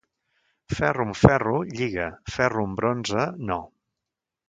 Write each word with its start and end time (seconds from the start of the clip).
Ferro 0.77 1.05
amb 1.09 1.19
ferro, 1.19 1.53
lliga; 1.75 2.09
ferro 2.39 2.67
amb 2.71 2.83
bronze, 2.83 3.31
no. 3.53 3.63